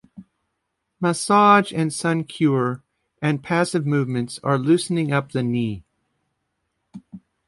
Massage 0.99 1.71
and 1.71 1.93
sun 1.93 2.23
cure 2.23 2.81
and 3.21 3.43
passive 3.43 3.85
movements 3.85 4.39
are 4.41 4.57
loosening 4.57 5.11
up 5.13 5.31
the 5.31 5.43
knee. 5.43 5.83